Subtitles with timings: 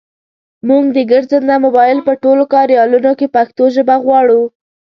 [0.67, 4.41] مونږ د ګرځنده مبایل په ټولو کاریالونو کې پښتو ژبه غواړو.